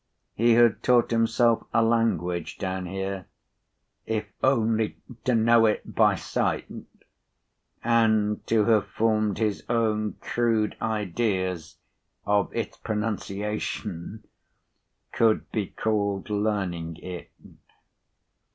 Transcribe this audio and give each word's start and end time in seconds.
He 0.33 0.53
had 0.53 0.81
p. 0.81 0.87
94taught 0.91 1.11
himself 1.11 1.67
a 1.75 1.83
language 1.83 2.57
down 2.57 2.87
here—if 2.87 4.25
only 4.43 4.97
to 5.25 5.35
know 5.35 5.67
it 5.67 5.93
by 5.93 6.15
sight, 6.15 6.65
and 7.83 8.47
to 8.47 8.65
have 8.65 8.87
formed 8.87 9.37
his 9.37 9.63
own 9.69 10.13
crude 10.13 10.75
ideas 10.81 11.77
of 12.25 12.49
its 12.55 12.77
pronunciation, 12.77 14.23
could 15.11 15.51
be 15.51 15.67
called 15.67 16.31
learning 16.31 16.95
it. 16.95 17.29